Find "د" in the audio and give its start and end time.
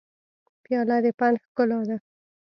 1.03-1.05